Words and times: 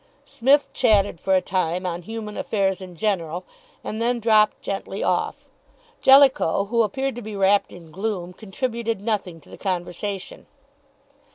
Psmith 0.25 0.73
chatted 0.73 1.19
for 1.19 1.35
a 1.35 1.41
time 1.43 1.85
on 1.85 2.01
human 2.01 2.35
affairs 2.35 2.81
in 2.81 2.95
general, 2.95 3.43
and 3.83 4.01
then 4.01 4.19
dropped 4.19 4.59
gently 4.59 5.03
off. 5.03 5.47
Jellicoe, 6.01 6.65
who 6.71 6.81
appeared 6.81 7.13
to 7.17 7.21
be 7.21 7.35
wrapped 7.35 7.71
in 7.71 7.91
gloom, 7.91 8.33
contributed 8.33 8.99
nothing 8.99 9.39
to 9.41 9.49
the 9.51 9.59
conversation. 9.59 10.47